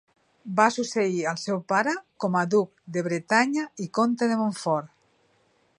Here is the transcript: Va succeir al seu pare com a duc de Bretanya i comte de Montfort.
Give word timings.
Va 0.59 0.63
succeir 0.75 1.19
al 1.31 1.37
seu 1.41 1.59
pare 1.73 1.93
com 2.25 2.39
a 2.41 2.43
duc 2.55 2.73
de 2.97 3.05
Bretanya 3.09 3.69
i 3.87 3.87
comte 3.99 4.31
de 4.33 4.41
Montfort. 4.43 4.93